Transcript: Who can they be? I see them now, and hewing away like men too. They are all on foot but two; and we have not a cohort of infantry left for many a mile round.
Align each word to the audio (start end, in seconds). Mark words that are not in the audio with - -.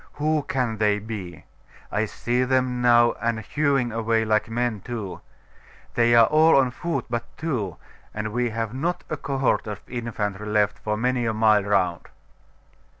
Who 0.13 0.41
can 0.41 0.77
they 0.77 0.97
be? 0.97 1.45
I 1.91 2.05
see 2.05 2.43
them 2.43 2.81
now, 2.81 3.11
and 3.21 3.39
hewing 3.39 3.91
away 3.91 4.25
like 4.25 4.49
men 4.49 4.81
too. 4.83 5.21
They 5.93 6.15
are 6.15 6.25
all 6.25 6.55
on 6.57 6.71
foot 6.71 7.05
but 7.07 7.25
two; 7.37 7.77
and 8.11 8.33
we 8.33 8.49
have 8.49 8.73
not 8.73 9.03
a 9.11 9.15
cohort 9.17 9.67
of 9.67 9.79
infantry 9.87 10.47
left 10.47 10.79
for 10.79 10.97
many 10.97 11.27
a 11.27 11.35
mile 11.35 11.63
round. 11.65 12.07